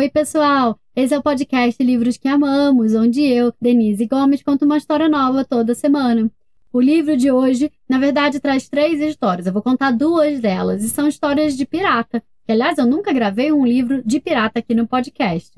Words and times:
Oi, 0.00 0.08
pessoal! 0.08 0.80
Esse 0.96 1.12
é 1.12 1.18
o 1.18 1.22
podcast 1.22 1.84
Livros 1.84 2.16
que 2.16 2.26
Amamos, 2.26 2.94
onde 2.94 3.22
eu, 3.22 3.52
Denise 3.60 4.06
Gomes, 4.06 4.42
conto 4.42 4.64
uma 4.64 4.78
história 4.78 5.10
nova 5.10 5.44
toda 5.44 5.74
semana. 5.74 6.32
O 6.72 6.80
livro 6.80 7.18
de 7.18 7.30
hoje, 7.30 7.70
na 7.86 7.98
verdade, 7.98 8.40
traz 8.40 8.66
três 8.66 8.98
histórias. 8.98 9.46
Eu 9.46 9.52
vou 9.52 9.60
contar 9.60 9.90
duas 9.90 10.40
delas, 10.40 10.82
e 10.82 10.88
são 10.88 11.06
histórias 11.06 11.54
de 11.54 11.66
pirata. 11.66 12.22
Que, 12.46 12.52
aliás, 12.52 12.78
eu 12.78 12.86
nunca 12.86 13.12
gravei 13.12 13.52
um 13.52 13.66
livro 13.66 14.02
de 14.02 14.18
pirata 14.18 14.60
aqui 14.60 14.74
no 14.74 14.86
podcast. 14.86 15.52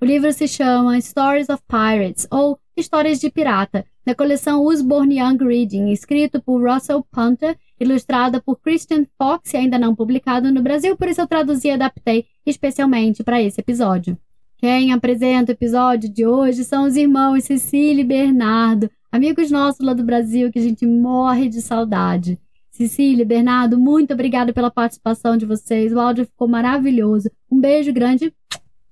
O 0.00 0.04
livro 0.04 0.32
se 0.32 0.46
chama 0.46 1.00
Stories 1.00 1.48
of 1.48 1.60
Pirates, 1.66 2.28
ou 2.30 2.56
Histórias 2.76 3.18
de 3.18 3.28
Pirata, 3.28 3.84
da 4.06 4.14
coleção 4.14 4.62
Usborne 4.62 5.18
Young 5.18 5.38
Reading, 5.38 5.88
escrito 5.88 6.40
por 6.40 6.62
Russell 6.62 7.04
Punter, 7.10 7.58
ilustrada 7.80 8.40
por 8.40 8.58
Christian 8.60 9.04
Fox 9.16 9.52
e 9.52 9.56
ainda 9.56 9.78
não 9.78 9.94
publicado 9.94 10.52
no 10.52 10.62
Brasil, 10.62 10.96
por 10.96 11.08
isso 11.08 11.20
eu 11.20 11.26
traduzi 11.26 11.68
e 11.68 11.72
adaptei 11.72 12.26
especialmente 12.44 13.22
para 13.22 13.40
esse 13.40 13.60
episódio. 13.60 14.18
Quem 14.56 14.92
apresenta 14.92 15.52
o 15.52 15.54
episódio 15.54 16.08
de 16.08 16.26
hoje 16.26 16.64
são 16.64 16.84
os 16.84 16.96
irmãos 16.96 17.44
Cecília 17.44 18.02
e 18.02 18.04
Bernardo, 18.04 18.90
amigos 19.10 19.50
nossos 19.50 19.84
lá 19.84 19.92
do 19.92 20.02
Brasil 20.02 20.50
que 20.50 20.58
a 20.58 20.62
gente 20.62 20.84
morre 20.84 21.48
de 21.48 21.62
saudade. 21.62 22.38
Cecília, 22.78 23.24
Bernardo, 23.24 23.78
muito 23.78 24.12
obrigada 24.14 24.52
pela 24.52 24.70
participação 24.70 25.36
de 25.36 25.44
vocês. 25.44 25.92
O 25.92 25.98
áudio 25.98 26.26
ficou 26.26 26.46
maravilhoso. 26.46 27.28
Um 27.50 27.60
beijo 27.60 27.92
grande 27.92 28.32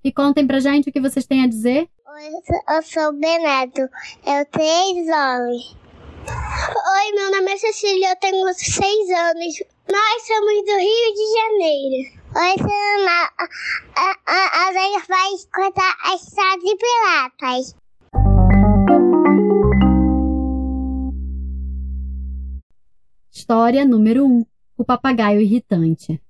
e 0.02 0.10
contem 0.12 0.46
pra 0.46 0.60
gente 0.60 0.88
o 0.88 0.92
que 0.92 1.00
vocês 1.00 1.26
têm 1.26 1.44
a 1.44 1.48
dizer. 1.48 1.88
Oi, 2.16 2.76
eu 2.76 2.82
sou 2.82 3.10
o 3.10 3.12
Bernardo. 3.12 3.88
Eu 4.26 4.44
tenho 4.50 5.14
anos. 5.14 5.76
Oi, 6.28 7.12
meu 7.14 7.30
nome 7.30 7.52
é 7.52 7.56
Cecília, 7.56 8.10
eu 8.10 8.16
tenho 8.16 8.52
seis 8.54 9.10
anos. 9.10 9.62
Nós 9.88 10.26
somos 10.26 10.64
do 10.64 10.76
Rio 10.78 11.14
de 11.14 11.26
Janeiro. 11.38 12.16
Oi, 12.34 12.54
Sana. 12.58 13.30
A, 13.96 14.16
a, 14.26 14.68
a 14.68 14.72
gente 14.72 15.06
vai 15.06 15.30
contar 15.54 15.96
a 16.04 16.14
história 16.14 16.58
de 16.58 16.76
piratas. 16.76 17.76
História 23.32 23.84
número 23.84 24.24
1 24.24 24.28
um, 24.28 24.46
O 24.76 24.84
Papagaio 24.84 25.40
Irritante 25.40 26.20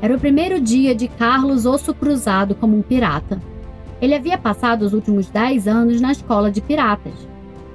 Era 0.00 0.14
o 0.14 0.20
primeiro 0.20 0.60
dia 0.60 0.94
de 0.94 1.08
Carlos 1.08 1.66
Osso 1.66 1.94
Cruzado 1.94 2.54
como 2.54 2.76
um 2.76 2.82
pirata. 2.82 3.40
Ele 4.04 4.14
havia 4.14 4.36
passado 4.36 4.82
os 4.82 4.92
últimos 4.92 5.30
dez 5.30 5.66
anos 5.66 5.98
na 5.98 6.12
escola 6.12 6.50
de 6.50 6.60
piratas. 6.60 7.14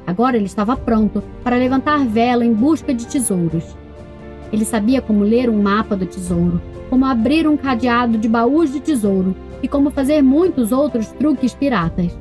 Agora 0.06 0.38
ele 0.38 0.46
estava 0.46 0.78
pronto 0.78 1.24
para 1.44 1.56
levantar 1.56 2.06
vela 2.06 2.46
em 2.46 2.54
busca 2.54 2.94
de 2.94 3.08
tesouros. 3.08 3.76
Ele 4.54 4.64
sabia 4.64 5.02
como 5.02 5.24
ler 5.24 5.50
um 5.50 5.60
mapa 5.60 5.96
do 5.96 6.06
tesouro, 6.06 6.62
como 6.88 7.04
abrir 7.04 7.48
um 7.48 7.58
cadeado 7.58 8.16
de 8.16 8.30
baús 8.30 8.72
de 8.72 8.80
tesouro 8.80 9.36
e 9.64 9.68
como 9.68 9.90
fazer 9.90 10.22
muitos 10.22 10.72
outros 10.72 11.08
truques 11.08 11.56
piratas. 11.56 12.16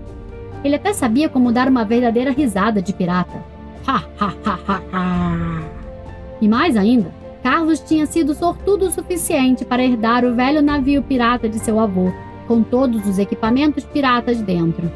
Ele 0.64 0.76
até 0.76 0.94
sabia 0.94 1.28
como 1.28 1.52
dar 1.52 1.68
uma 1.68 1.84
verdadeira 1.84 2.30
risada 2.30 2.80
de 2.80 2.94
pirata. 2.94 3.44
Ha, 3.86 4.04
ha, 4.18 4.32
ha, 4.42 4.58
ha, 4.66 4.82
ha. 4.90 5.62
E 6.40 6.48
mais 6.48 6.78
ainda, 6.78 7.12
Carlos 7.42 7.80
tinha 7.80 8.06
sido 8.06 8.34
sortudo 8.34 8.86
o 8.86 8.90
suficiente 8.90 9.66
para 9.66 9.84
herdar 9.84 10.24
o 10.24 10.34
velho 10.34 10.62
navio 10.62 11.02
pirata 11.02 11.46
de 11.46 11.58
seu 11.58 11.78
avô, 11.78 12.10
com 12.48 12.62
todos 12.62 13.06
os 13.06 13.18
equipamentos 13.18 13.84
piratas 13.84 14.40
dentro, 14.40 14.90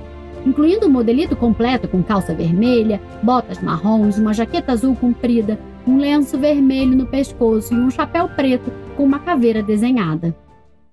incluindo 0.46 0.86
o 0.86 0.88
um 0.88 0.92
modelito 0.92 1.36
completo 1.36 1.86
com 1.86 2.02
calça 2.02 2.34
vermelha, 2.34 3.00
botas 3.22 3.60
marrons, 3.60 4.16
uma 4.18 4.32
jaqueta 4.32 4.72
azul 4.72 4.96
comprida, 4.96 5.60
um 5.86 5.98
lenço 5.98 6.38
vermelho 6.38 6.96
no 6.96 7.06
pescoço 7.06 7.74
e 7.74 7.76
um 7.76 7.90
chapéu 7.90 8.28
preto 8.30 8.72
com 8.96 9.04
uma 9.04 9.18
caveira 9.18 9.62
desenhada. 9.62 10.34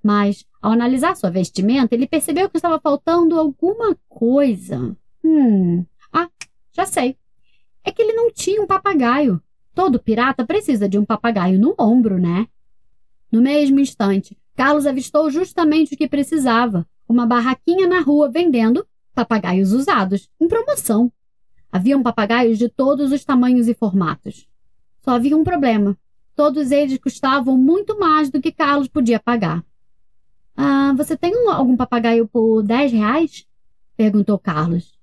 Mas, 0.04 0.46
ao 0.62 0.72
analisar 0.72 1.16
sua 1.16 1.30
vestimenta, 1.30 1.96
ele 1.96 2.08
percebeu 2.08 2.50
que 2.50 2.58
estava 2.58 2.80
faltando 2.80 3.40
alguma 3.40 3.98
coisa. 4.08 4.96
Hum. 5.24 5.86
Ah, 6.12 6.30
já 6.72 6.86
sei. 6.86 7.18
É 7.84 7.92
que 7.92 8.02
ele 8.02 8.14
não 8.14 8.32
tinha 8.32 8.62
um 8.62 8.68
papagaio. 8.68 9.42
Todo 9.74 10.00
pirata 10.00 10.46
precisa 10.46 10.88
de 10.88 10.98
um 10.98 11.06
papagaio 11.06 11.60
no 11.60 11.76
ombro, 11.80 12.18
né? 12.18 12.48
No 13.32 13.42
mesmo 13.42 13.80
instante, 13.80 14.38
Carlos 14.56 14.86
avistou 14.86 15.30
justamente 15.30 15.94
o 15.94 15.98
que 15.98 16.08
precisava: 16.08 16.88
uma 17.08 17.26
barraquinha 17.26 17.88
na 17.88 18.02
rua 18.02 18.30
vendendo 18.30 18.86
papagaios 19.14 19.74
usados, 19.74 20.30
em 20.40 20.48
promoção. 20.48 21.12
Haviam 21.72 22.02
papagaios 22.02 22.58
de 22.58 22.70
todos 22.70 23.12
os 23.12 23.24
tamanhos 23.24 23.68
e 23.68 23.74
formatos. 23.74 24.48
Só 25.02 25.12
havia 25.12 25.36
um 25.36 25.44
problema. 25.44 25.98
Todos 26.36 26.72
eles 26.72 26.98
custavam 26.98 27.58
muito 27.58 28.00
mais 28.00 28.30
do 28.30 28.42
que 28.42 28.52
Carlos 28.52 28.88
podia 28.88 29.20
pagar. 29.20 29.64
Ah, 30.56 30.94
você 30.96 31.16
tem 31.16 31.36
um, 31.36 31.50
algum 31.50 31.76
papagaio 31.76 32.28
por 32.28 32.64
10 32.64 32.92
reais? 32.92 33.46
perguntou 33.96 34.40
Carlos. 34.40 34.98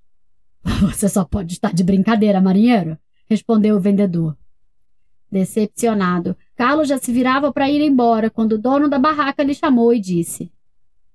Você 0.91 1.07
só 1.07 1.23
pode 1.23 1.53
estar 1.53 1.73
de 1.73 1.83
brincadeira, 1.83 2.41
marinheiro, 2.41 2.97
respondeu 3.29 3.75
o 3.75 3.79
vendedor. 3.79 4.35
Decepcionado, 5.31 6.35
Carlos 6.57 6.87
já 6.87 6.97
se 6.97 7.13
virava 7.13 7.53
para 7.53 7.69
ir 7.69 7.81
embora 7.81 8.31
quando 8.31 8.53
o 8.53 8.57
dono 8.57 8.89
da 8.89 8.97
barraca 8.97 9.43
lhe 9.43 9.53
chamou 9.53 9.93
e 9.93 9.99
disse: 9.99 10.51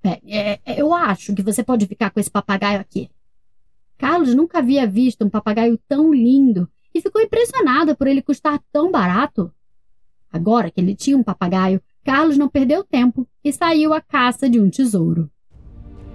é, 0.05 0.21
é, 0.65 0.81
Eu 0.81 0.95
acho 0.95 1.35
que 1.35 1.43
você 1.43 1.65
pode 1.65 1.85
ficar 1.85 2.11
com 2.11 2.21
esse 2.21 2.31
papagaio 2.31 2.81
aqui. 2.81 3.11
Carlos 3.99 4.35
nunca 4.37 4.59
havia 4.59 4.87
visto 4.87 5.25
um 5.25 5.29
papagaio 5.29 5.77
tão 5.89 6.15
lindo 6.15 6.69
e 6.95 7.01
ficou 7.01 7.21
impressionado 7.21 7.97
por 7.97 8.07
ele 8.07 8.23
custar 8.23 8.61
tão 8.73 8.91
barato. 8.91 9.53
Agora 10.33 10.71
que 10.71 10.81
ele 10.81 10.95
tinha 10.95 11.19
um 11.19 11.25
papagaio, 11.25 11.83
Carlos 12.05 12.39
não 12.39 12.49
perdeu 12.49 12.85
tempo 12.85 13.27
e 13.45 13.53
saiu 13.53 13.93
à 13.93 14.01
caça 14.01 14.49
de 14.49 14.61
um 14.61 14.71
tesouro. 14.71 15.29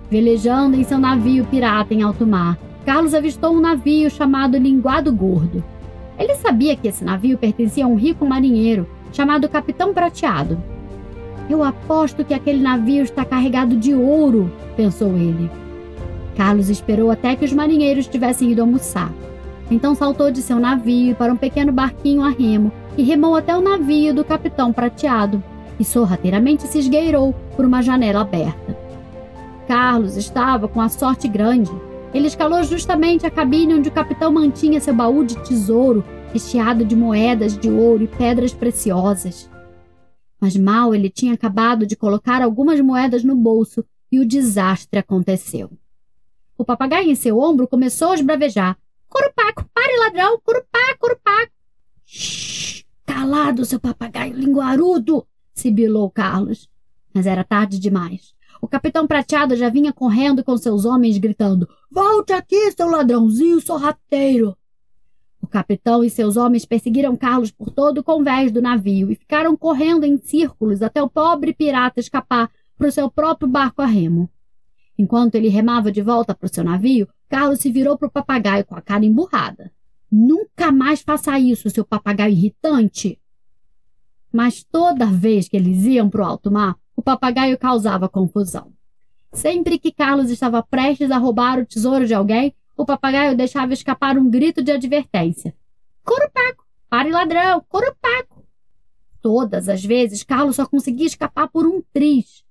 Velejando 0.10 0.78
em 0.78 0.86
seu 0.86 0.98
navio 0.98 1.46
pirata 1.48 1.94
em 1.94 2.02
alto 2.02 2.26
mar, 2.26 2.58
Carlos 2.86 3.14
avistou 3.14 3.54
um 3.54 3.60
navio 3.60 4.10
chamado 4.10 4.58
Linguado 4.58 5.14
Gordo 5.14 5.62
ele 6.18 6.34
sabia 6.36 6.76
que 6.76 6.88
esse 6.88 7.04
navio 7.04 7.38
pertencia 7.38 7.86
a 7.86 7.88
um 7.88 7.96
rico 7.96 8.26
marinheiro 8.26 8.88
chamado 9.12 9.50
Capitão 9.50 9.94
Prateado. 9.94 10.62
Eu 11.50 11.64
aposto 11.64 12.26
que 12.26 12.34
aquele 12.34 12.62
navio 12.62 13.04
está 13.04 13.24
carregado 13.24 13.76
de 13.76 13.94
ouro, 13.94 14.52
pensou 14.76 15.16
ele. 15.16 15.50
Carlos 16.36 16.70
esperou 16.70 17.10
até 17.10 17.36
que 17.36 17.46
os 17.46 17.54
marinheiros 17.54 18.08
tivessem 18.08 18.52
ido 18.52 18.62
almoçar. 18.62 19.12
Então 19.72 19.96
saltou 19.96 20.32
de 20.32 20.42
seu 20.42 20.60
navio 20.60 21.16
para 21.16 21.32
um 21.32 21.38
pequeno 21.38 21.72
barquinho 21.72 22.22
a 22.22 22.30
remo 22.30 22.72
e 22.98 23.04
remou 23.04 23.36
até 23.36 23.56
o 23.56 23.62
navio 23.62 24.14
do 24.14 24.24
Capitão 24.24 24.72
Prateado 24.72 25.44
e 25.80 25.84
sorrateiramente 25.84 26.64
se 26.64 26.80
esgueirou 26.80 27.34
por 27.56 27.66
uma 27.66 27.82
janela 27.82 28.22
aberta. 28.22 28.78
Carlos 29.68 30.16
estava 30.16 30.68
com 30.68 30.80
a 30.80 30.90
sorte 30.90 31.28
grande 31.28 31.72
ele 32.14 32.28
escalou 32.28 32.64
justamente 32.64 33.26
a 33.26 33.30
cabine 33.30 33.76
onde 33.76 33.90
o 33.90 33.92
capitão 33.92 34.32
mantinha 34.32 34.80
seu 34.80 34.94
baú 34.94 35.24
de 35.24 35.36
tesouro, 35.44 36.04
recheado 36.32 36.86
de 36.86 36.96
moedas 36.96 37.58
de 37.58 37.70
ouro 37.70 38.04
e 38.04 38.08
pedras 38.08 38.54
preciosas. 38.54 39.50
Mas 40.40 40.56
mal 40.56 40.94
ele 40.94 41.10
tinha 41.10 41.34
acabado 41.34 41.86
de 41.86 41.96
colocar 41.96 42.42
algumas 42.42 42.80
moedas 42.80 43.24
no 43.24 43.36
bolso 43.36 43.84
e 44.12 44.20
o 44.20 44.28
desastre 44.28 45.00
aconteceu. 45.00 45.72
O 46.58 46.66
papagaio 46.66 47.10
em 47.10 47.16
seu 47.16 47.40
ombro 47.40 47.68
começou 47.68 48.12
a 48.12 48.16
esbravejar. 48.16 48.78
Curupaco, 49.10 49.66
pare, 49.74 49.98
ladrão! 49.98 50.40
Curupaco, 50.44 51.00
curupaco! 51.00 51.52
Shhh! 52.06 52.84
Calado, 53.06 53.66
seu 53.66 53.80
papagaio 53.80 54.34
linguarudo! 54.34 55.26
sibilou 55.54 56.10
Carlos. 56.10 56.70
Mas 57.14 57.26
era 57.26 57.44
tarde 57.44 57.80
demais. 57.80 58.36
O 58.62 58.68
capitão 58.68 59.08
prateado 59.08 59.56
já 59.56 59.70
vinha 59.70 59.94
correndo 59.94 60.44
com 60.44 60.58
seus 60.58 60.86
homens, 60.86 61.18
gritando: 61.18 61.68
Volte 61.92 62.34
aqui, 62.34 62.72
seu 62.72 62.90
ladrãozinho 62.90 63.62
sorrateiro! 63.62 64.58
O 65.48 65.50
capitão 65.50 66.04
e 66.04 66.10
seus 66.10 66.36
homens 66.36 66.66
perseguiram 66.66 67.16
Carlos 67.16 67.52
por 67.52 67.70
todo 67.70 68.00
o 68.00 68.04
convés 68.04 68.52
do 68.52 68.62
navio 68.62 69.10
e 69.10 69.16
ficaram 69.16 69.56
correndo 69.56 70.04
em 70.04 70.18
círculos 70.18 70.82
até 70.82 71.02
o 71.02 71.10
pobre 71.10 71.54
pirata 71.54 72.02
escapar 72.02 72.52
para 72.78 72.90
o 72.90 72.92
seu 72.92 73.10
próprio 73.10 73.48
barco 73.48 73.82
a 73.82 73.86
remo. 73.86 74.30
Enquanto 75.00 75.36
ele 75.36 75.48
remava 75.48 75.90
de 75.90 76.02
volta 76.02 76.36
para 76.36 76.48
o 76.48 76.54
seu 76.54 76.66
navio, 76.66 77.08
Carlos 77.30 77.60
se 77.60 77.72
virou 77.72 77.98
para 77.98 78.10
o 78.10 78.12
papagaio 78.12 78.66
com 78.66 78.76
a 78.76 78.82
cara 78.82 79.06
emburrada. 79.06 79.72
Nunca 80.12 80.70
mais 80.70 81.02
faça 81.02 81.40
isso, 81.40 81.70
seu 81.70 81.86
papagaio 81.86 82.34
irritante! 82.34 83.18
Mas 84.30 84.66
toda 84.66 85.06
vez 85.06 85.48
que 85.48 85.56
eles 85.56 85.86
iam 85.86 86.10
para 86.10 86.24
o 86.24 86.26
alto 86.26 86.52
mar, 86.52 86.76
o 86.94 87.02
papagaio 87.02 87.58
causava 87.58 88.10
confusão. 88.10 88.74
Sempre 89.32 89.80
que 89.80 89.94
Carlos 89.94 90.30
estava 90.30 90.62
prestes 90.62 91.10
a 91.10 91.18
roubar 91.18 91.58
o 91.58 91.66
tesouro 91.66 92.06
de 92.06 92.14
alguém, 92.14 92.54
o 92.78 92.86
papagaio 92.86 93.36
deixava 93.36 93.74
escapar 93.74 94.18
um 94.18 94.30
grito 94.30 94.64
de 94.64 94.72
advertência. 94.72 95.56
Curupaco! 96.06 96.64
Pare 96.88 97.12
ladrão! 97.12 97.66
Curupaco! 97.68 98.46
Todas 99.20 99.68
as 99.68 99.84
vezes, 99.84 100.24
Carlos 100.24 100.56
só 100.56 100.66
conseguia 100.66 101.08
escapar 101.08 101.48
por 101.50 101.66
um 101.66 101.82
triz. 101.92 102.46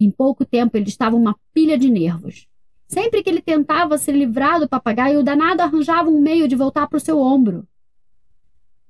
Em 0.00 0.10
pouco 0.10 0.46
tempo, 0.46 0.76
ele 0.76 0.88
estava 0.88 1.14
uma 1.14 1.36
pilha 1.52 1.78
de 1.78 1.90
nervos. 1.90 2.48
Sempre 2.88 3.22
que 3.22 3.28
ele 3.28 3.42
tentava 3.42 3.98
se 3.98 4.10
livrar 4.10 4.58
do 4.58 4.68
papagaio, 4.68 5.20
o 5.20 5.22
danado 5.22 5.62
arranjava 5.62 6.08
um 6.08 6.20
meio 6.20 6.48
de 6.48 6.56
voltar 6.56 6.86
para 6.88 6.96
o 6.96 7.00
seu 7.00 7.20
ombro. 7.20 7.68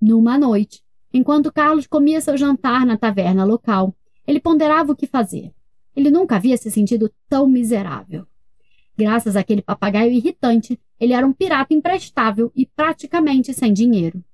Numa 0.00 0.38
noite, 0.38 0.82
enquanto 1.12 1.52
Carlos 1.52 1.86
comia 1.86 2.20
seu 2.20 2.36
jantar 2.36 2.86
na 2.86 2.96
taverna 2.96 3.44
local, 3.44 3.94
Ele 4.26 4.40
ponderava 4.40 4.92
o 4.92 4.96
que 4.96 5.06
fazer. 5.06 5.52
Ele 5.94 6.10
nunca 6.10 6.36
havia 6.36 6.56
se 6.56 6.70
sentido 6.70 7.12
tão 7.28 7.46
miserável. 7.46 8.26
Graças 8.96 9.36
àquele 9.36 9.60
papagaio 9.60 10.10
irritante, 10.10 10.80
ele 10.98 11.12
era 11.12 11.26
um 11.26 11.32
pirata 11.32 11.74
imprestável 11.74 12.50
e 12.54 12.64
praticamente 12.64 13.52
sem 13.52 13.72
dinheiro. 13.72 14.24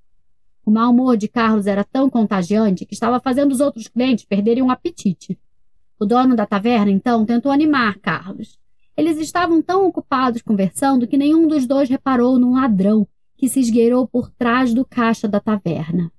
O 0.64 0.70
mau 0.70 0.92
humor 0.92 1.16
de 1.16 1.26
Carlos 1.26 1.66
era 1.66 1.82
tão 1.82 2.08
contagiante 2.08 2.86
que 2.86 2.94
estava 2.94 3.18
fazendo 3.18 3.50
os 3.50 3.60
outros 3.60 3.88
clientes 3.88 4.24
perderem 4.24 4.62
o 4.62 4.66
um 4.66 4.70
apetite. 4.70 5.36
O 5.98 6.06
dono 6.06 6.36
da 6.36 6.46
taverna, 6.46 6.90
então, 6.90 7.24
tentou 7.24 7.50
animar 7.50 7.98
Carlos. 7.98 8.58
Eles 8.96 9.18
estavam 9.18 9.60
tão 9.60 9.86
ocupados 9.86 10.42
conversando 10.42 11.06
que 11.06 11.16
nenhum 11.16 11.48
dos 11.48 11.66
dois 11.66 11.88
reparou 11.88 12.38
num 12.38 12.54
ladrão 12.54 13.06
que 13.36 13.48
se 13.48 13.58
esgueirou 13.58 14.06
por 14.06 14.30
trás 14.30 14.72
do 14.72 14.84
caixa 14.84 15.26
da 15.26 15.40
taverna. 15.40 16.12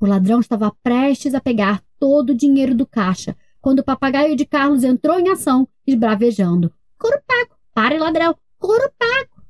O 0.00 0.06
ladrão 0.06 0.40
estava 0.40 0.74
prestes 0.82 1.34
a 1.34 1.40
pegar 1.40 1.82
todo 2.00 2.30
o 2.30 2.34
dinheiro 2.34 2.74
do 2.74 2.86
caixa 2.86 3.36
quando 3.60 3.80
o 3.80 3.84
papagaio 3.84 4.34
de 4.34 4.46
Carlos 4.46 4.82
entrou 4.82 5.20
em 5.20 5.28
ação, 5.28 5.68
esbravejando: 5.86 6.72
Curupaco, 6.98 7.57
pare, 7.78 7.96
ladrão! 7.96 8.34
Curupaco! 8.58 9.40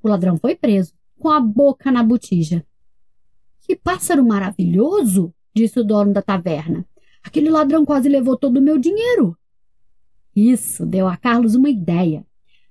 O 0.00 0.06
ladrão 0.06 0.38
foi 0.38 0.54
preso, 0.54 0.92
com 1.18 1.28
a 1.28 1.40
boca 1.40 1.90
na 1.90 2.04
botija. 2.04 2.64
Que 3.62 3.74
pássaro 3.74 4.24
maravilhoso! 4.24 5.34
disse 5.52 5.80
o 5.80 5.84
dono 5.84 6.12
da 6.12 6.22
taverna. 6.22 6.86
Aquele 7.20 7.50
ladrão 7.50 7.84
quase 7.84 8.08
levou 8.08 8.36
todo 8.36 8.58
o 8.58 8.62
meu 8.62 8.78
dinheiro. 8.78 9.36
Isso 10.36 10.86
deu 10.86 11.08
a 11.08 11.16
Carlos 11.16 11.56
uma 11.56 11.68
ideia. 11.68 12.24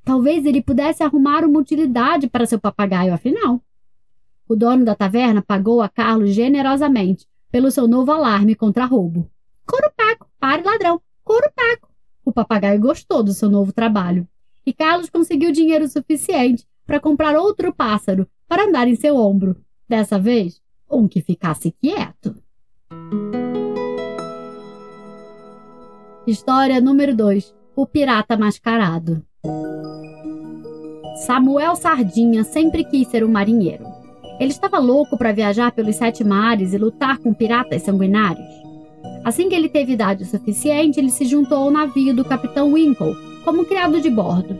Talvez 0.05 0.45
ele 0.45 0.61
pudesse 0.61 1.03
arrumar 1.03 1.43
uma 1.43 1.59
utilidade 1.59 2.29
para 2.29 2.45
seu 2.45 2.57
papagaio, 2.57 3.13
afinal. 3.13 3.61
O 4.47 4.55
dono 4.55 4.85
da 4.85 4.95
taverna 4.95 5.41
pagou 5.41 5.81
a 5.81 5.89
Carlos 5.89 6.33
generosamente 6.33 7.27
pelo 7.51 7.69
seu 7.71 7.89
novo 7.89 8.09
alarme 8.09 8.55
contra 8.55 8.85
roubo. 8.85 9.29
Corupaco, 9.65 10.29
pare 10.39 10.63
ladrão, 10.63 11.01
corupaco. 11.25 11.91
O 12.23 12.31
papagaio 12.31 12.79
gostou 12.79 13.21
do 13.21 13.33
seu 13.33 13.49
novo 13.49 13.73
trabalho 13.73 14.25
e 14.65 14.73
Carlos 14.73 15.09
conseguiu 15.09 15.51
dinheiro 15.51 15.87
suficiente 15.87 16.65
para 16.85 16.99
comprar 16.99 17.35
outro 17.35 17.73
pássaro 17.73 18.27
para 18.47 18.65
andar 18.65 18.87
em 18.87 18.95
seu 18.95 19.15
ombro. 19.15 19.55
Dessa 19.87 20.17
vez, 20.17 20.61
um 20.89 21.07
que 21.07 21.21
ficasse 21.21 21.71
quieto. 21.71 22.35
História 26.25 26.79
número 26.79 27.15
2: 27.15 27.53
O 27.75 27.85
Pirata 27.85 28.37
Mascarado. 28.37 29.25
Samuel 31.25 31.75
Sardinha 31.75 32.43
sempre 32.43 32.83
quis 32.83 33.07
ser 33.07 33.23
um 33.23 33.31
marinheiro. 33.31 33.85
Ele 34.39 34.51
estava 34.51 34.79
louco 34.79 35.17
para 35.17 35.31
viajar 35.31 35.71
pelos 35.71 35.95
sete 35.95 36.23
mares 36.23 36.73
e 36.73 36.77
lutar 36.77 37.17
com 37.19 37.33
piratas 37.33 37.83
sanguinários. 37.83 38.47
Assim 39.23 39.47
que 39.47 39.55
ele 39.55 39.69
teve 39.69 39.93
idade 39.93 40.25
suficiente, 40.25 40.99
ele 40.99 41.09
se 41.09 41.25
juntou 41.25 41.59
ao 41.59 41.71
navio 41.71 42.15
do 42.15 42.25
capitão 42.25 42.73
Winkle 42.73 43.32
como 43.43 43.65
criado 43.65 44.01
de 44.01 44.09
bordo. 44.09 44.59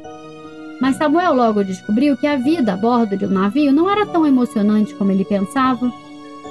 Mas 0.80 0.98
Samuel 0.98 1.34
logo 1.34 1.64
descobriu 1.64 2.18
que 2.18 2.28
a 2.28 2.36
vida 2.36 2.74
a 2.74 2.78
bordo 2.78 3.16
de 3.16 3.26
um 3.26 3.30
navio 3.30 3.72
não 3.72 3.90
era 3.90 4.06
tão 4.06 4.26
emocionante 4.26 4.94
como 4.96 5.12
ele 5.12 5.24
pensava. 5.24 5.92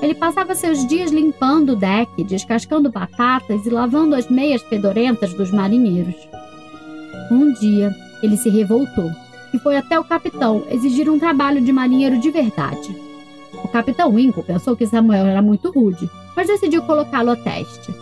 Ele 0.01 0.15
passava 0.15 0.55
seus 0.55 0.87
dias 0.87 1.11
limpando 1.11 1.73
o 1.73 1.77
deck, 1.77 2.25
descascando 2.25 2.91
batatas 2.91 3.67
e 3.67 3.71
lavando 3.71 4.15
as 4.15 4.29
meias 4.29 4.63
fedorentas 4.63 5.35
dos 5.35 5.51
marinheiros. 5.53 6.17
Um 7.31 7.53
dia, 7.53 7.95
ele 8.23 8.37
se 8.37 8.49
revoltou 8.49 9.11
e 9.53 9.59
foi 9.59 9.77
até 9.77 9.99
o 9.99 10.05
capitão 10.05 10.65
exigir 10.71 11.11
um 11.11 11.19
trabalho 11.19 11.61
de 11.61 11.73
marinheiro 11.73 12.19
de 12.19 12.31
verdade. 12.31 12.97
O 13.63 13.69
capitão 13.69 14.11
Winkle 14.15 14.43
pensou 14.43 14.77
que 14.77 14.87
Samuel 14.87 15.27
era 15.27 15.43
muito 15.43 15.71
rude, 15.71 16.11
mas 16.35 16.47
decidiu 16.47 16.83
colocá-lo 16.83 17.31
a 17.31 17.37
teste. 17.37 17.95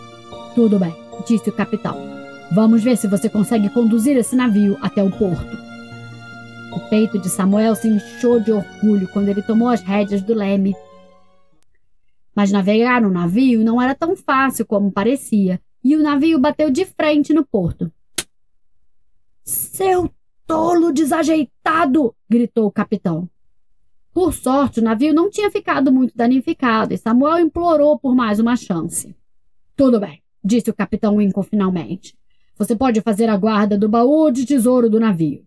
Tudo 0.55 0.79
bem, 0.79 0.95
disse 1.27 1.49
o 1.49 1.53
capitão. 1.53 2.20
Vamos 2.53 2.83
ver 2.83 2.97
se 2.97 3.07
você 3.07 3.29
consegue 3.29 3.69
conduzir 3.69 4.17
esse 4.17 4.35
navio 4.35 4.77
até 4.81 5.01
o 5.01 5.09
porto. 5.09 5.57
O 6.75 6.89
peito 6.89 7.17
de 7.17 7.29
Samuel 7.29 7.75
se 7.75 7.87
inchou 7.87 8.41
de 8.41 8.51
orgulho 8.51 9.07
quando 9.07 9.29
ele 9.29 9.41
tomou 9.41 9.69
as 9.69 9.81
rédeas 9.81 10.21
do 10.21 10.33
leme. 10.33 10.75
Mas 12.35 12.51
navegar 12.51 13.01
no 13.01 13.09
navio 13.09 13.63
não 13.63 13.81
era 13.81 13.95
tão 13.95 14.17
fácil 14.17 14.65
como 14.65 14.91
parecia, 14.91 15.61
e 15.81 15.95
o 15.95 16.03
navio 16.03 16.37
bateu 16.39 16.69
de 16.69 16.85
frente 16.85 17.33
no 17.33 17.45
porto. 17.45 17.89
Seu 19.45 20.09
tolo 20.45 20.91
desajeitado! 20.91 22.13
gritou 22.29 22.65
o 22.65 22.71
capitão. 22.71 23.29
Por 24.13 24.33
sorte, 24.33 24.81
o 24.81 24.83
navio 24.83 25.13
não 25.13 25.29
tinha 25.29 25.49
ficado 25.49 25.89
muito 25.89 26.15
danificado 26.17 26.93
e 26.93 26.97
Samuel 26.97 27.39
implorou 27.39 27.97
por 27.97 28.13
mais 28.13 28.41
uma 28.41 28.57
chance. 28.57 29.15
Tudo 29.73 30.01
bem, 30.01 30.21
disse 30.43 30.69
o 30.69 30.73
capitão 30.73 31.15
Winkle 31.15 31.43
finalmente. 31.43 32.13
Você 32.57 32.75
pode 32.75 33.01
fazer 33.01 33.29
a 33.29 33.37
guarda 33.37 33.77
do 33.77 33.89
baú 33.89 34.31
de 34.31 34.45
tesouro 34.45 34.89
do 34.89 34.99
navio. 34.99 35.45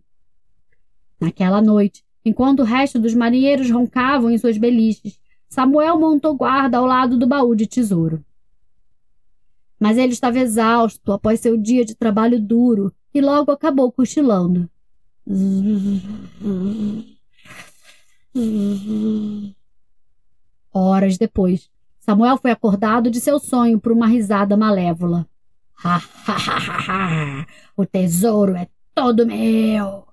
Naquela 1.21 1.63
noite, 1.63 2.05
enquanto 2.25 2.61
o 2.61 2.65
resto 2.65 2.99
dos 2.99 3.15
marinheiros 3.15 3.71
roncavam 3.71 4.31
em 4.31 4.39
suas 4.39 4.59
beliches, 4.59 5.19
Samuel 5.49 5.99
montou 5.99 6.35
guarda 6.35 6.79
ao 6.79 6.87
lado 6.87 7.17
do 7.17 7.27
baú 7.27 7.55
de 7.55 7.67
tesouro. 7.67 8.25
Mas 9.79 9.99
ele 9.99 10.13
estava 10.13 10.39
exausto 10.39 11.13
após 11.13 11.41
seu 11.41 11.57
dia 11.57 11.85
de 11.85 11.95
trabalho 11.95 12.41
duro 12.41 12.93
e 13.13 13.21
logo 13.21 13.53
acabou 13.53 13.93
cochilando. 13.93 14.69
Horas 20.73 21.17
depois, 21.17 21.71
Samuel 22.01 22.37
foi 22.37 22.51
acordado 22.51 23.11
de 23.11 23.21
seu 23.21 23.39
sonho 23.39 23.79
por 23.81 23.93
uma 23.93 24.07
risada 24.07 24.57
malévola. 24.57 25.27
O 27.77 27.85
tesouro 27.85 28.55
é 28.55 28.69
todo 28.95 29.27
meu! 29.27 30.05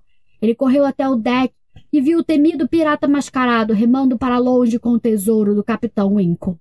Ele 0.41 0.55
correu 0.55 0.85
até 0.85 1.07
o 1.07 1.15
deck 1.15 1.53
e 1.93 2.01
viu 2.01 2.19
o 2.19 2.23
temido 2.23 2.67
pirata 2.67 3.07
mascarado 3.07 3.73
remando 3.73 4.17
para 4.17 4.37
longe 4.37 4.79
com 4.79 4.89
o 4.89 4.99
tesouro 4.99 5.53
do 5.53 5.63
capitão 5.63 6.15
Winkle. 6.15 6.57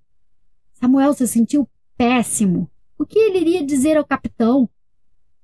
Samuel 0.75 1.13
se 1.15 1.27
sentiu 1.27 1.69
péssimo. 1.97 2.71
O 2.99 3.07
que 3.07 3.19
ele 3.19 3.39
iria 3.39 3.65
dizer 3.65 3.97
ao 3.97 4.05
capitão? 4.05 4.69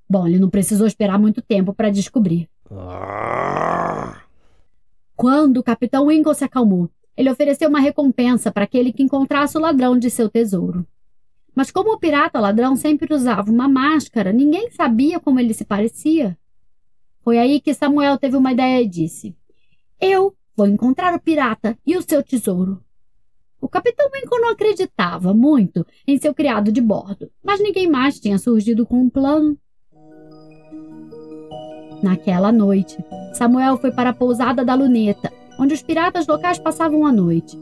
Bom, 0.09 0.27
ele 0.27 0.39
não 0.39 0.51
precisou 0.51 0.87
esperar 0.87 1.19
muito 1.19 1.41
tempo 1.43 1.73
para 1.73 1.91
descobrir. 1.91 2.49
Quando 5.15 5.59
o 5.59 5.63
capitão 5.63 6.07
Winkle 6.07 6.35
se 6.35 6.45
acalmou, 6.45 6.91
ele 7.17 7.31
ofereceu 7.31 7.69
uma 7.69 7.81
recompensa 7.81 8.53
para 8.53 8.65
aquele 8.65 8.93
que 8.93 9.03
encontrasse 9.03 9.57
o 9.57 9.61
ladrão 9.61 9.99
de 9.99 10.11
seu 10.11 10.29
tesouro. 10.29 10.87
Mas 11.57 11.71
como 11.71 11.95
o 11.95 11.99
pirata 11.99 12.39
ladrão 12.39 12.77
sempre 12.77 13.15
usava 13.15 13.51
uma 13.51 13.67
máscara, 13.67 14.31
ninguém 14.31 14.71
sabia 14.71 15.19
como 15.19 15.41
ele 15.41 15.55
se 15.55 15.65
parecia. 15.65 16.37
Foi 17.23 17.39
aí 17.39 17.63
que 17.63 17.73
Samuel 17.73 18.19
teve 18.19 18.37
uma 18.37 18.53
ideia 18.53 18.83
e 18.83 18.87
disse: 18.87 19.35
Eu 19.99 20.37
vou 20.55 20.67
encontrar 20.67 21.15
o 21.15 21.19
pirata 21.19 21.77
e 21.87 21.97
o 21.97 22.03
seu 22.03 22.23
tesouro. 22.23 22.85
O 23.59 23.71
capitão 23.71 24.07
Winkle 24.13 24.39
não 24.39 24.51
acreditava 24.51 25.33
muito 25.33 25.85
em 26.07 26.19
seu 26.19 26.35
criado 26.35 26.71
de 26.71 26.81
bordo, 26.83 27.31
mas 27.43 27.59
ninguém 27.59 27.91
mais 27.91 28.21
tinha 28.21 28.37
surgido 28.37 28.85
com 28.85 29.01
um 29.01 29.09
plano. 29.09 29.59
Naquela 32.03 32.53
noite, 32.53 32.99
Samuel 33.33 33.79
foi 33.79 33.91
para 33.91 34.11
a 34.11 34.15
pousada 34.15 34.63
da 34.63 34.75
luneta, 34.75 35.33
onde 35.59 35.73
os 35.73 35.83
piratas 35.83 36.27
locais 36.27 36.59
passavam 36.59 37.07
a 37.07 37.11
noite. 37.11 37.57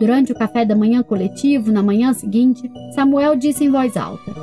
Durante 0.00 0.32
o 0.32 0.34
café 0.34 0.64
da 0.64 0.74
manhã 0.74 1.02
coletivo, 1.02 1.70
na 1.70 1.82
manhã 1.82 2.14
seguinte, 2.14 2.72
Samuel 2.94 3.36
disse 3.36 3.64
em 3.64 3.70
voz 3.70 3.98
alta: 3.98 4.34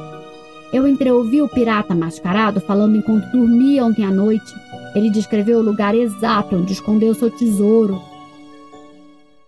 Eu 0.72 0.88
entreouvi 0.88 1.42
o 1.42 1.50
pirata 1.50 1.96
mascarado 1.96 2.62
falando 2.62 2.96
enquanto 2.96 3.32
dormia 3.32 3.84
ontem 3.84 4.06
à 4.06 4.12
noite. 4.12 4.54
Ele 4.94 5.10
descreveu 5.10 5.58
o 5.58 5.64
lugar 5.64 5.96
exato 5.96 6.56
onde 6.56 6.74
escondeu 6.74 7.16
seu 7.16 7.32
tesouro. 7.32 8.00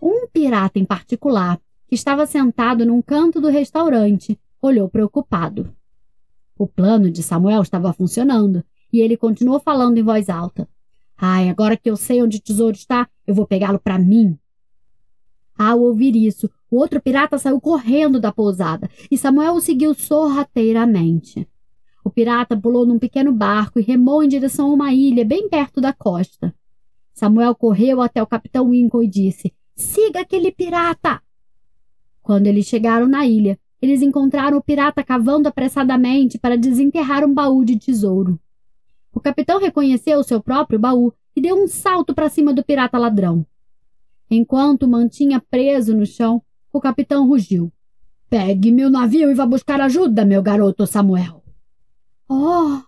Um 0.02 0.26
pirata 0.26 0.80
em 0.80 0.84
particular, 0.84 1.60
que 1.88 1.94
estava 1.94 2.26
sentado 2.26 2.84
num 2.88 3.04
canto 3.04 3.40
do 3.40 3.48
restaurante, 3.48 4.40
olhou 4.60 4.90
preocupado. 4.90 5.72
O 6.58 6.66
plano 6.66 7.12
de 7.12 7.22
Samuel 7.22 7.62
estava 7.62 7.94
funcionando 7.94 8.64
e 8.92 9.00
ele 9.00 9.16
continuou 9.16 9.60
falando 9.60 10.00
em 10.00 10.04
voz 10.04 10.28
alta. 10.28 10.68
Ai, 11.16 11.50
agora 11.50 11.78
que 11.78 11.88
eu 11.88 11.96
sei 11.96 12.24
onde 12.24 12.38
o 12.38 12.42
tesouro 12.42 12.76
está, 12.76 13.08
eu 13.28 13.36
vou 13.36 13.46
pegá-lo 13.46 13.78
para 13.78 14.00
mim. 14.00 14.39
Ao 15.60 15.78
ouvir 15.82 16.16
isso, 16.16 16.50
o 16.72 16.78
outro 16.78 17.02
pirata 17.02 17.38
saiu 17.38 17.60
correndo 17.60 18.18
da 18.18 18.32
pousada 18.32 18.90
e 19.12 19.18
Samuel 19.18 19.56
o 19.56 19.60
seguiu 19.60 19.94
sorrateiramente. 19.94 21.46
O 22.02 22.10
pirata 22.10 22.56
pulou 22.56 22.86
num 22.86 22.98
pequeno 22.98 23.34
barco 23.34 23.78
e 23.78 23.82
remou 23.82 24.24
em 24.24 24.30
direção 24.30 24.72
a 24.72 24.74
uma 24.74 24.94
ilha 24.94 25.26
bem 25.26 25.50
perto 25.50 25.82
da 25.82 25.92
costa. 25.92 26.56
Samuel 27.14 27.54
correu 27.54 28.00
até 28.02 28.24
o 28.24 28.26
capitão 28.26 28.70
Winkle 28.70 29.04
e 29.04 29.08
disse: 29.10 29.54
Siga 29.76 30.22
aquele 30.22 30.50
pirata! 30.50 31.22
Quando 32.24 32.48
eles 32.48 32.66
chegaram 32.66 33.06
na 33.06 33.28
ilha, 33.28 33.60
eles 33.82 34.02
encontraram 34.02 34.58
o 34.58 34.64
pirata 34.64 35.04
cavando 35.04 35.50
apressadamente 35.50 36.40
para 36.40 36.58
desenterrar 36.58 37.26
um 37.26 37.34
baú 37.34 37.66
de 37.66 37.78
tesouro. 37.78 38.40
O 39.14 39.20
capitão 39.20 39.60
reconheceu 39.60 40.20
o 40.20 40.24
seu 40.24 40.42
próprio 40.42 40.80
baú 40.80 41.12
e 41.36 41.42
deu 41.42 41.62
um 41.62 41.68
salto 41.68 42.16
para 42.16 42.30
cima 42.30 42.54
do 42.54 42.64
pirata 42.64 42.98
ladrão. 42.98 43.46
Enquanto 44.30 44.88
mantinha 44.88 45.40
preso 45.40 45.96
no 45.96 46.06
chão, 46.06 46.42
o 46.72 46.80
capitão 46.80 47.28
rugiu. 47.28 47.72
Pegue 48.30 48.72
meu 48.72 48.90
navio 48.90 49.32
e 49.32 49.34
vá 49.34 49.46
buscar 49.46 49.82
ajuda, 49.82 50.24
meu 50.24 50.42
garoto 50.42 50.86
Samuel. 50.86 51.44
Oh, 52.30 52.80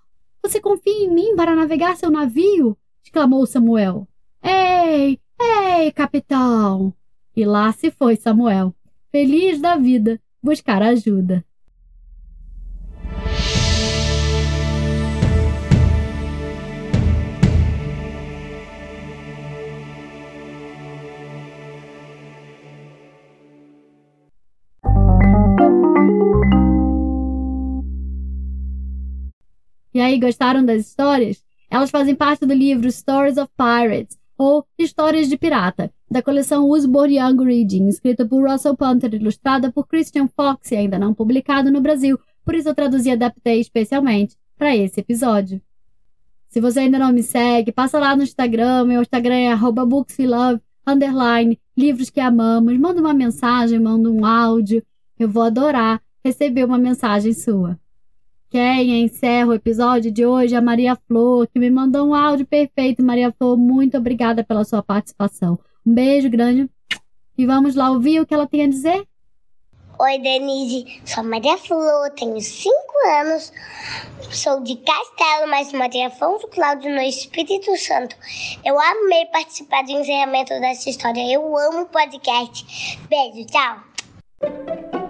você 0.44 0.62
confia 0.62 1.06
em 1.06 1.10
mim 1.12 1.36
para 1.36 1.56
navegar 1.56 1.98
seu 1.98 2.12
navio? 2.12 2.78
exclamou 3.04 3.46
Samuel. 3.48 4.08
Ei, 4.44 5.20
ei, 5.40 5.92
capitão! 5.92 6.94
E 7.36 7.44
lá 7.44 7.72
se 7.72 7.90
foi 7.90 8.16
Samuel, 8.16 8.76
feliz 9.12 9.60
da 9.60 9.76
vida, 9.78 10.22
buscar 10.44 10.84
ajuda. 10.84 11.44
Aí, 30.12 30.20
gostaram 30.20 30.64
das 30.64 30.88
histórias? 30.88 31.44
Elas 31.70 31.90
fazem 31.90 32.16
parte 32.16 32.46
do 32.46 32.54
livro 32.54 32.92
Stories 32.92 33.38
of 33.38 33.50
Pirates, 33.58 34.18
ou 34.38 34.66
Histórias 34.78 35.30
de 35.30 35.38
Pirata, 35.38 35.92
da 36.10 36.22
coleção 36.22 36.68
Usborne 36.68 37.18
Young 37.18 37.44
Reading, 37.44 37.88
escrita 37.88 38.26
por 38.26 38.50
Russell 38.50 38.76
Punter, 38.76 39.14
ilustrada 39.14 39.72
por 39.72 39.88
Christian 39.88 40.28
Fox 40.28 40.72
e 40.72 40.76
ainda 40.76 40.98
não 41.00 41.14
publicado 41.14 41.72
no 41.72 41.80
Brasil, 41.80 42.20
por 42.44 42.56
isso 42.56 42.68
eu 42.68 42.76
traduzi 42.76 43.10
e 43.10 43.12
adaptei 43.12 43.60
especialmente 43.60 44.36
para 44.58 44.76
esse 44.76 45.00
episódio. 45.00 45.62
Se 46.50 46.60
você 46.60 46.82
ainda 46.82 47.00
não 47.00 47.14
me 47.14 47.24
segue, 47.24 47.72
passa 47.72 48.00
lá 48.00 48.16
no 48.16 48.24
Instagram, 48.24 48.86
meu 48.86 49.02
Instagram 49.02 49.36
é 49.36 49.56
bookswelove, 49.56 50.60
underline, 50.86 51.58
livros 51.78 52.10
que 52.10 52.20
amamos, 52.20 52.78
manda 52.78 53.00
uma 53.00 53.14
mensagem, 53.14 53.80
manda 53.80 54.10
um 54.10 54.26
áudio, 54.26 54.84
eu 55.18 55.30
vou 55.30 55.44
adorar 55.44 56.02
receber 56.24 56.66
uma 56.66 56.78
mensagem 56.78 57.34
sua. 57.34 57.80
Quem 58.52 59.06
encerra 59.06 59.48
o 59.48 59.54
episódio 59.54 60.12
de 60.12 60.26
hoje 60.26 60.54
é 60.54 60.58
a 60.58 60.62
Maria 60.62 60.98
Flor, 61.08 61.48
que 61.48 61.58
me 61.58 61.70
mandou 61.70 62.06
um 62.06 62.14
áudio 62.14 62.46
perfeito. 62.46 63.02
Maria 63.02 63.32
Flor, 63.32 63.58
muito 63.58 63.98
obrigada 63.98 64.44
pela 64.44 64.66
sua 64.66 64.84
participação. 64.84 65.58
Um 65.88 65.94
beijo 65.94 66.30
grande 66.30 66.70
e 67.38 67.46
vamos 67.46 67.76
lá 67.76 67.90
ouvir 67.90 68.20
o 68.20 68.26
que 68.26 68.34
ela 68.34 68.46
tem 68.46 68.64
a 68.64 68.68
dizer. 68.68 69.08
Oi, 69.98 70.20
Denise. 70.20 71.02
Sou 71.06 71.24
Maria 71.24 71.58
Flor, 71.58 72.10
tenho 72.10 72.42
5 72.42 72.74
anos, 73.22 73.54
sou 74.30 74.62
de 74.62 74.76
Castelo, 74.76 75.50
mas 75.50 75.72
Maria 75.72 76.08
Afonso 76.08 76.46
Cláudio 76.50 76.94
no 76.94 77.02
Espírito 77.02 77.78
Santo. 77.78 78.18
Eu 78.66 78.78
amei 78.78 79.28
participar 79.28 79.86
do 79.86 79.92
encerramento 79.92 80.50
dessa 80.60 80.90
história. 80.90 81.26
Eu 81.34 81.58
amo 81.58 81.86
podcast. 81.86 83.00
Beijo, 83.08 83.46
tchau. 83.46 85.01